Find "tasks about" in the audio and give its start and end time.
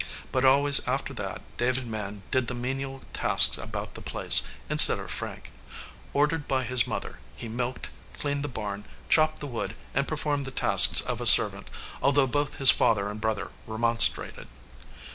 3.13-3.93